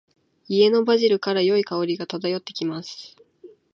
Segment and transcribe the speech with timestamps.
[0.47, 3.15] 家のバジルから、良い香りが漂ってきます。